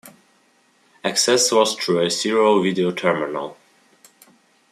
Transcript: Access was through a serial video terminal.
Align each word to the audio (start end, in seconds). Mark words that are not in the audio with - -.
Access 1.03 1.51
was 1.51 1.75
through 1.75 1.99
a 2.03 2.09
serial 2.09 2.63
video 2.63 2.89
terminal. 2.91 3.55